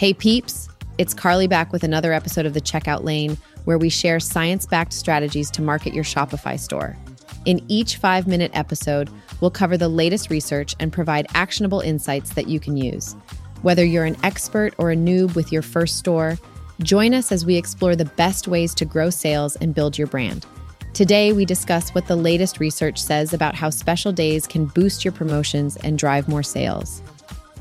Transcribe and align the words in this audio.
Hey 0.00 0.14
peeps, 0.14 0.70
it's 0.96 1.12
Carly 1.12 1.46
back 1.46 1.74
with 1.74 1.84
another 1.84 2.14
episode 2.14 2.46
of 2.46 2.54
the 2.54 2.60
Checkout 2.62 3.04
Lane 3.04 3.36
where 3.66 3.76
we 3.76 3.90
share 3.90 4.18
science 4.18 4.64
backed 4.64 4.94
strategies 4.94 5.50
to 5.50 5.60
market 5.60 5.92
your 5.92 6.04
Shopify 6.04 6.58
store. 6.58 6.96
In 7.44 7.62
each 7.68 7.98
five 7.98 8.26
minute 8.26 8.50
episode, 8.54 9.10
we'll 9.42 9.50
cover 9.50 9.76
the 9.76 9.90
latest 9.90 10.30
research 10.30 10.74
and 10.80 10.90
provide 10.90 11.26
actionable 11.34 11.80
insights 11.80 12.32
that 12.32 12.48
you 12.48 12.58
can 12.58 12.78
use. 12.78 13.14
Whether 13.60 13.84
you're 13.84 14.06
an 14.06 14.16
expert 14.22 14.72
or 14.78 14.90
a 14.90 14.96
noob 14.96 15.34
with 15.34 15.52
your 15.52 15.60
first 15.60 15.98
store, 15.98 16.38
join 16.82 17.12
us 17.12 17.30
as 17.30 17.44
we 17.44 17.56
explore 17.56 17.94
the 17.94 18.06
best 18.06 18.48
ways 18.48 18.74
to 18.76 18.86
grow 18.86 19.10
sales 19.10 19.56
and 19.56 19.74
build 19.74 19.98
your 19.98 20.06
brand. 20.06 20.46
Today, 20.94 21.34
we 21.34 21.44
discuss 21.44 21.90
what 21.90 22.06
the 22.06 22.16
latest 22.16 22.58
research 22.58 22.98
says 22.98 23.34
about 23.34 23.54
how 23.54 23.68
special 23.68 24.12
days 24.12 24.46
can 24.46 24.64
boost 24.64 25.04
your 25.04 25.12
promotions 25.12 25.76
and 25.76 25.98
drive 25.98 26.26
more 26.26 26.42
sales. 26.42 27.02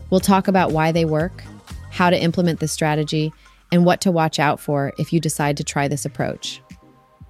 We'll 0.10 0.22
talk 0.22 0.48
about 0.48 0.72
why 0.72 0.94
they 0.94 1.04
work 1.04 1.44
how 2.00 2.10
to 2.10 2.24
implement 2.24 2.62
this 2.62 2.72
strategy, 2.72 3.34
and 3.74 3.84
what 3.84 4.00
to 4.00 4.10
watch 4.10 4.40
out 4.40 4.58
for 4.58 4.94
if 4.98 5.12
you 5.12 5.20
decide 5.20 5.58
to 5.58 5.66
try 5.66 5.86
this 5.86 6.06
approach. 6.06 6.62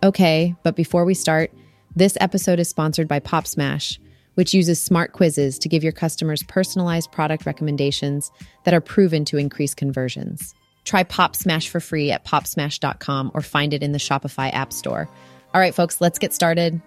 Okay, 0.04 0.56
but 0.62 0.76
before 0.76 1.06
we 1.06 1.16
start, 1.16 1.52
this 1.96 2.16
episode 2.22 2.60
is 2.60 2.70
sponsored 2.70 3.08
by 3.08 3.18
Pop 3.18 3.48
Smash, 3.48 4.00
which 4.36 4.54
uses 4.54 4.80
smart 4.80 5.12
quizzes 5.12 5.58
to 5.58 5.68
give 5.68 5.84
your 5.84 5.92
customers 5.92 6.44
personalized 6.44 7.12
product 7.12 7.48
recommendations 7.48 8.32
that 8.64 8.76
are 8.76 8.80
proven 8.80 9.26
to 9.26 9.38
increase 9.38 9.74
conversions. 9.74 10.54
Try 10.84 11.02
Pop 11.02 11.36
Smash 11.36 11.68
for 11.68 11.80
free 11.80 12.12
at 12.12 12.24
popsmash.com 12.24 13.32
or 13.34 13.42
find 13.42 13.74
it 13.74 13.82
in 13.82 13.92
the 13.92 13.98
Shopify 13.98 14.54
App 14.54 14.72
Store. 14.72 15.10
All 15.56 15.60
right, 15.60 15.74
folks, 15.74 16.00
let's 16.00 16.20
get 16.20 16.32
started. 16.32 16.80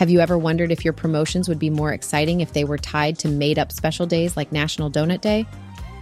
Have 0.00 0.08
you 0.08 0.20
ever 0.20 0.38
wondered 0.38 0.72
if 0.72 0.82
your 0.82 0.94
promotions 0.94 1.46
would 1.46 1.58
be 1.58 1.68
more 1.68 1.92
exciting 1.92 2.40
if 2.40 2.54
they 2.54 2.64
were 2.64 2.78
tied 2.78 3.18
to 3.18 3.28
made 3.28 3.58
up 3.58 3.70
special 3.70 4.06
days 4.06 4.34
like 4.34 4.50
National 4.50 4.90
Donut 4.90 5.20
Day? 5.20 5.44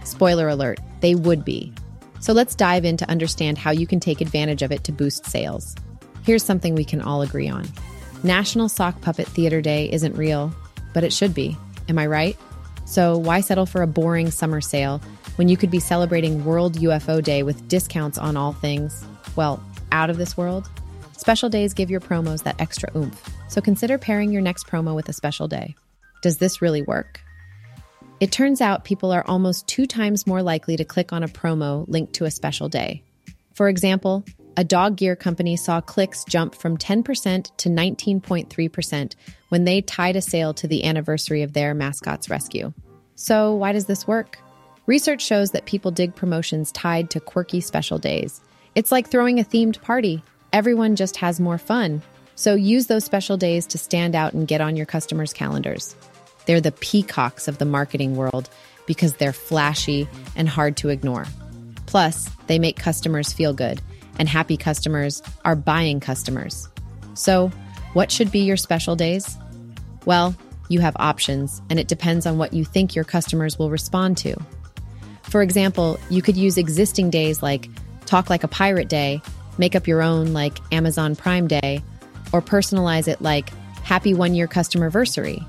Spoiler 0.05 0.47
alert, 0.47 0.79
they 1.01 1.15
would 1.15 1.43
be. 1.43 1.73
So 2.21 2.31
let's 2.31 2.55
dive 2.55 2.85
in 2.85 2.95
to 2.95 3.09
understand 3.09 3.57
how 3.57 3.71
you 3.71 3.85
can 3.85 3.99
take 3.99 4.21
advantage 4.21 4.61
of 4.61 4.71
it 4.71 4.85
to 4.85 4.93
boost 4.93 5.25
sales. 5.25 5.75
Here's 6.23 6.45
something 6.45 6.75
we 6.75 6.85
can 6.85 7.01
all 7.01 7.21
agree 7.21 7.49
on 7.49 7.67
National 8.23 8.69
Sock 8.69 9.01
Puppet 9.01 9.27
Theater 9.27 9.59
Day 9.59 9.91
isn't 9.91 10.15
real, 10.15 10.53
but 10.93 11.03
it 11.03 11.11
should 11.11 11.33
be. 11.33 11.57
Am 11.89 11.99
I 11.99 12.07
right? 12.07 12.37
So 12.85 13.17
why 13.17 13.41
settle 13.41 13.65
for 13.65 13.81
a 13.81 13.87
boring 13.87 14.31
summer 14.31 14.61
sale 14.61 15.01
when 15.35 15.49
you 15.49 15.57
could 15.57 15.71
be 15.71 15.81
celebrating 15.81 16.45
World 16.45 16.75
UFO 16.75 17.21
Day 17.21 17.43
with 17.43 17.67
discounts 17.67 18.17
on 18.17 18.37
all 18.37 18.53
things, 18.53 19.03
well, 19.35 19.61
out 19.91 20.09
of 20.09 20.15
this 20.15 20.37
world? 20.37 20.69
Special 21.17 21.49
days 21.49 21.73
give 21.73 21.91
your 21.91 21.99
promos 21.99 22.43
that 22.43 22.55
extra 22.61 22.89
oomph. 22.95 23.38
So 23.49 23.61
consider 23.61 23.97
pairing 23.97 24.31
your 24.31 24.43
next 24.43 24.67
promo 24.67 24.95
with 24.95 25.09
a 25.09 25.13
special 25.13 25.47
day. 25.47 25.75
Does 26.21 26.37
this 26.37 26.61
really 26.61 26.83
work? 26.83 27.21
It 28.19 28.31
turns 28.31 28.61
out 28.61 28.85
people 28.85 29.11
are 29.11 29.25
almost 29.25 29.67
two 29.67 29.87
times 29.87 30.27
more 30.27 30.43
likely 30.43 30.77
to 30.77 30.85
click 30.85 31.11
on 31.11 31.23
a 31.23 31.27
promo 31.27 31.85
linked 31.87 32.13
to 32.13 32.25
a 32.25 32.31
special 32.31 32.69
day. 32.69 33.01
For 33.55 33.67
example, 33.67 34.23
a 34.55 34.63
dog 34.63 34.97
gear 34.97 35.15
company 35.15 35.55
saw 35.55 35.81
clicks 35.81 36.23
jump 36.25 36.53
from 36.53 36.77
10% 36.77 37.57
to 37.57 37.69
19.3% 37.69 39.15
when 39.49 39.63
they 39.63 39.81
tied 39.81 40.15
a 40.15 40.21
sale 40.21 40.53
to 40.53 40.67
the 40.67 40.83
anniversary 40.83 41.41
of 41.41 41.53
their 41.53 41.73
mascot's 41.73 42.29
rescue. 42.29 42.71
So, 43.15 43.55
why 43.55 43.71
does 43.71 43.85
this 43.85 44.07
work? 44.07 44.37
Research 44.85 45.23
shows 45.23 45.51
that 45.51 45.65
people 45.65 45.91
dig 45.91 46.15
promotions 46.15 46.71
tied 46.71 47.09
to 47.11 47.19
quirky 47.19 47.61
special 47.61 47.97
days. 47.97 48.41
It's 48.75 48.91
like 48.91 49.09
throwing 49.09 49.39
a 49.39 49.43
themed 49.43 49.81
party. 49.81 50.21
Everyone 50.53 50.95
just 50.95 51.17
has 51.17 51.39
more 51.39 51.57
fun 51.57 52.01
so 52.39 52.55
use 52.55 52.87
those 52.87 53.03
special 53.03 53.35
days 53.35 53.65
to 53.65 53.77
stand 53.77 54.15
out 54.15 54.31
and 54.31 54.47
get 54.47 54.61
on 54.61 54.77
your 54.77 54.85
customers' 54.85 55.33
calendars. 55.33 55.93
They're 56.45 56.61
the 56.61 56.71
peacocks 56.71 57.49
of 57.49 57.57
the 57.57 57.65
marketing 57.65 58.15
world 58.15 58.49
because 58.85 59.15
they're 59.15 59.33
flashy 59.33 60.07
and 60.37 60.47
hard 60.47 60.77
to 60.77 60.87
ignore. 60.87 61.25
Plus, 61.85 62.29
they 62.47 62.57
make 62.57 62.77
customers 62.77 63.33
feel 63.33 63.51
good, 63.53 63.81
and 64.17 64.29
happy 64.29 64.55
customers 64.55 65.21
are 65.43 65.57
buying 65.57 65.99
customers. 65.99 66.69
So, 67.13 67.51
what 67.91 68.09
should 68.09 68.31
be 68.31 68.39
your 68.39 68.55
special 68.55 68.95
days? 68.95 69.37
Well, 70.05 70.33
you 70.69 70.79
have 70.79 70.95
options, 70.95 71.61
and 71.69 71.77
it 71.77 71.89
depends 71.89 72.25
on 72.25 72.37
what 72.37 72.53
you 72.53 72.63
think 72.63 72.95
your 72.95 73.03
customers 73.03 73.59
will 73.59 73.69
respond 73.69 74.15
to. 74.19 74.37
For 75.23 75.41
example, 75.41 75.99
you 76.09 76.21
could 76.21 76.37
use 76.37 76.57
existing 76.57 77.09
days 77.09 77.43
like 77.43 77.67
Talk 78.05 78.29
Like 78.29 78.45
a 78.45 78.47
Pirate 78.47 78.87
Day, 78.87 79.21
make 79.57 79.75
up 79.75 79.87
your 79.87 80.01
own 80.01 80.31
like 80.31 80.57
Amazon 80.71 81.17
Prime 81.17 81.45
Day, 81.45 81.83
or 82.33 82.41
personalize 82.41 83.07
it 83.07 83.21
like 83.21 83.49
Happy 83.83 84.13
One 84.13 84.35
Year 84.35 84.47
Customer 84.47 84.85
Anniversary. 84.85 85.43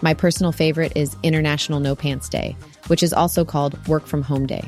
My 0.00 0.14
personal 0.14 0.52
favorite 0.52 0.92
is 0.96 1.16
International 1.22 1.80
No 1.80 1.96
Pants 1.96 2.28
Day, 2.28 2.56
which 2.86 3.02
is 3.02 3.12
also 3.12 3.44
called 3.44 3.86
Work 3.88 4.06
From 4.06 4.22
Home 4.22 4.46
Day. 4.46 4.62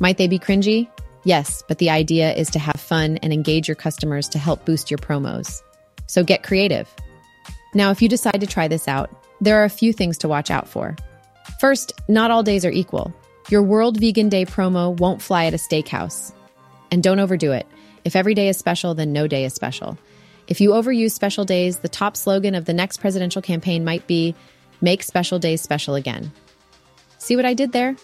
Might 0.00 0.18
they 0.18 0.28
be 0.28 0.38
cringy? 0.38 0.88
Yes, 1.24 1.62
but 1.68 1.78
the 1.78 1.90
idea 1.90 2.32
is 2.34 2.50
to 2.50 2.58
have 2.58 2.80
fun 2.80 3.18
and 3.18 3.32
engage 3.32 3.68
your 3.68 3.74
customers 3.74 4.28
to 4.30 4.38
help 4.38 4.64
boost 4.64 4.90
your 4.90 4.98
promos. 4.98 5.62
So 6.06 6.24
get 6.24 6.42
creative. 6.42 6.88
Now, 7.74 7.90
if 7.90 8.02
you 8.02 8.08
decide 8.08 8.40
to 8.40 8.46
try 8.46 8.68
this 8.68 8.88
out, 8.88 9.10
there 9.40 9.60
are 9.60 9.64
a 9.64 9.70
few 9.70 9.92
things 9.92 10.18
to 10.18 10.28
watch 10.28 10.50
out 10.50 10.68
for. 10.68 10.96
First, 11.60 11.92
not 12.08 12.30
all 12.30 12.42
days 12.42 12.64
are 12.64 12.70
equal. 12.70 13.14
Your 13.48 13.62
World 13.62 13.98
Vegan 13.98 14.28
Day 14.28 14.44
promo 14.44 14.98
won't 14.98 15.22
fly 15.22 15.46
at 15.46 15.54
a 15.54 15.58
steakhouse. 15.58 16.32
And 16.90 17.02
don't 17.02 17.20
overdo 17.20 17.52
it. 17.52 17.66
If 18.04 18.16
every 18.16 18.34
day 18.34 18.48
is 18.48 18.56
special, 18.56 18.94
then 18.94 19.12
no 19.12 19.26
day 19.26 19.44
is 19.44 19.54
special. 19.54 19.98
If 20.50 20.60
you 20.60 20.70
overuse 20.70 21.12
special 21.12 21.44
days, 21.44 21.78
the 21.78 21.88
top 21.88 22.16
slogan 22.16 22.56
of 22.56 22.64
the 22.64 22.72
next 22.72 22.96
presidential 22.96 23.40
campaign 23.40 23.84
might 23.84 24.04
be 24.08 24.34
Make 24.80 25.04
Special 25.04 25.38
Days 25.38 25.62
Special 25.62 25.94
Again. 25.94 26.32
See 27.18 27.36
what 27.36 27.44
I 27.44 27.54
did 27.54 27.70
there? 27.70 27.94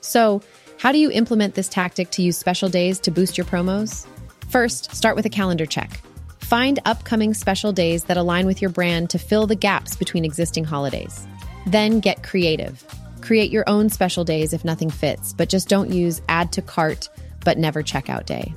So, 0.00 0.42
how 0.80 0.90
do 0.90 0.98
you 0.98 1.12
implement 1.12 1.54
this 1.54 1.68
tactic 1.68 2.10
to 2.10 2.22
use 2.22 2.36
special 2.36 2.68
days 2.68 2.98
to 3.00 3.12
boost 3.12 3.38
your 3.38 3.44
promos? 3.44 4.08
First, 4.48 4.92
start 4.92 5.14
with 5.14 5.24
a 5.24 5.30
calendar 5.30 5.66
check. 5.66 6.00
Find 6.40 6.80
upcoming 6.84 7.32
special 7.32 7.72
days 7.72 8.04
that 8.04 8.16
align 8.16 8.46
with 8.46 8.60
your 8.60 8.70
brand 8.70 9.10
to 9.10 9.18
fill 9.18 9.46
the 9.46 9.54
gaps 9.54 9.94
between 9.94 10.24
existing 10.24 10.64
holidays. 10.64 11.28
Then 11.64 12.00
get 12.00 12.24
creative. 12.24 12.84
Create 13.20 13.52
your 13.52 13.64
own 13.68 13.88
special 13.88 14.24
days 14.24 14.52
if 14.52 14.64
nothing 14.64 14.90
fits, 14.90 15.32
but 15.32 15.48
just 15.48 15.68
don't 15.68 15.92
use 15.92 16.20
add 16.28 16.50
to 16.52 16.60
cart 16.60 17.08
but 17.44 17.56
never 17.56 17.84
checkout 17.84 18.26
day. 18.26 18.52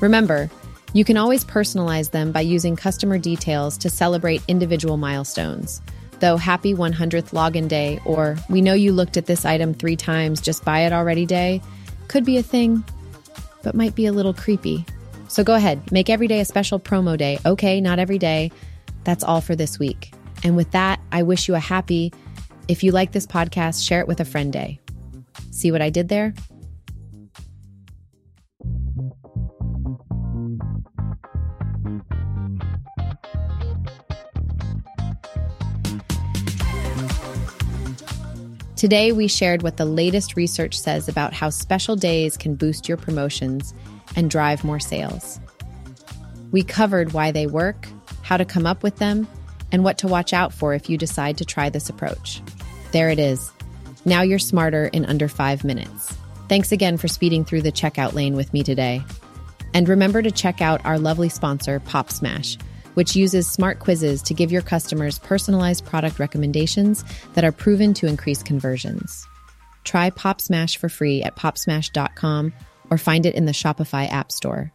Remember, 0.00 0.50
you 0.92 1.04
can 1.04 1.16
always 1.16 1.44
personalize 1.44 2.10
them 2.10 2.32
by 2.32 2.40
using 2.40 2.76
customer 2.76 3.18
details 3.18 3.78
to 3.78 3.90
celebrate 3.90 4.42
individual 4.48 4.96
milestones. 4.96 5.80
Though 6.20 6.36
happy 6.36 6.74
100th 6.74 7.30
login 7.30 7.68
day 7.68 8.00
or 8.04 8.36
we 8.48 8.60
know 8.60 8.74
you 8.74 8.92
looked 8.92 9.16
at 9.16 9.26
this 9.26 9.44
item 9.44 9.72
three 9.72 9.96
times, 9.96 10.40
just 10.40 10.64
buy 10.64 10.80
it 10.80 10.92
already 10.92 11.26
day 11.26 11.62
could 12.10 12.24
be 12.24 12.38
a 12.38 12.42
thing, 12.42 12.82
but 13.62 13.76
might 13.76 13.94
be 13.94 14.06
a 14.06 14.12
little 14.12 14.34
creepy. 14.34 14.84
So 15.28 15.44
go 15.44 15.54
ahead, 15.54 15.92
make 15.92 16.10
every 16.10 16.26
day 16.26 16.40
a 16.40 16.44
special 16.44 16.80
promo 16.80 17.16
day. 17.16 17.38
Okay, 17.46 17.80
not 17.80 18.00
every 18.00 18.18
day. 18.18 18.50
That's 19.04 19.22
all 19.22 19.40
for 19.40 19.54
this 19.54 19.78
week. 19.78 20.12
And 20.42 20.56
with 20.56 20.72
that, 20.72 20.98
I 21.12 21.22
wish 21.22 21.46
you 21.46 21.54
a 21.54 21.60
happy, 21.60 22.12
if 22.66 22.82
you 22.82 22.90
like 22.90 23.12
this 23.12 23.28
podcast, 23.28 23.86
share 23.86 24.00
it 24.00 24.08
with 24.08 24.18
a 24.18 24.24
friend 24.24 24.52
day. 24.52 24.80
See 25.52 25.70
what 25.70 25.80
I 25.80 25.90
did 25.90 26.08
there? 26.08 26.34
Today, 38.80 39.12
we 39.12 39.28
shared 39.28 39.60
what 39.60 39.76
the 39.76 39.84
latest 39.84 40.36
research 40.36 40.80
says 40.80 41.06
about 41.06 41.34
how 41.34 41.50
special 41.50 41.96
days 41.96 42.38
can 42.38 42.54
boost 42.54 42.88
your 42.88 42.96
promotions 42.96 43.74
and 44.16 44.30
drive 44.30 44.64
more 44.64 44.80
sales. 44.80 45.38
We 46.50 46.62
covered 46.62 47.12
why 47.12 47.30
they 47.30 47.46
work, 47.46 47.88
how 48.22 48.38
to 48.38 48.46
come 48.46 48.64
up 48.64 48.82
with 48.82 48.96
them, 48.96 49.28
and 49.70 49.84
what 49.84 49.98
to 49.98 50.08
watch 50.08 50.32
out 50.32 50.54
for 50.54 50.72
if 50.72 50.88
you 50.88 50.96
decide 50.96 51.36
to 51.36 51.44
try 51.44 51.68
this 51.68 51.90
approach. 51.90 52.40
There 52.92 53.10
it 53.10 53.18
is. 53.18 53.52
Now 54.06 54.22
you're 54.22 54.38
smarter 54.38 54.86
in 54.86 55.04
under 55.04 55.28
five 55.28 55.62
minutes. 55.62 56.16
Thanks 56.48 56.72
again 56.72 56.96
for 56.96 57.06
speeding 57.06 57.44
through 57.44 57.60
the 57.60 57.72
checkout 57.72 58.14
lane 58.14 58.34
with 58.34 58.54
me 58.54 58.62
today. 58.62 59.04
And 59.74 59.90
remember 59.90 60.22
to 60.22 60.30
check 60.30 60.62
out 60.62 60.86
our 60.86 60.98
lovely 60.98 61.28
sponsor, 61.28 61.80
Pop 61.80 62.10
Smash 62.10 62.56
which 62.94 63.16
uses 63.16 63.48
smart 63.48 63.78
quizzes 63.78 64.22
to 64.22 64.34
give 64.34 64.52
your 64.52 64.62
customers 64.62 65.18
personalized 65.18 65.84
product 65.84 66.18
recommendations 66.18 67.04
that 67.34 67.44
are 67.44 67.52
proven 67.52 67.94
to 67.94 68.06
increase 68.06 68.42
conversions. 68.42 69.26
Try 69.84 70.10
Pop 70.10 70.40
Smash 70.40 70.76
for 70.76 70.88
free 70.88 71.22
at 71.22 71.36
popsmash.com 71.36 72.52
or 72.90 72.98
find 72.98 73.26
it 73.26 73.34
in 73.34 73.46
the 73.46 73.52
Shopify 73.52 74.10
App 74.10 74.32
Store. 74.32 74.72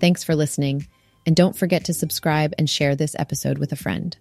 Thanks 0.00 0.24
for 0.24 0.34
listening, 0.34 0.86
and 1.26 1.36
don't 1.36 1.56
forget 1.56 1.84
to 1.84 1.94
subscribe 1.94 2.54
and 2.58 2.68
share 2.68 2.96
this 2.96 3.14
episode 3.18 3.58
with 3.58 3.72
a 3.72 3.76
friend. 3.76 4.16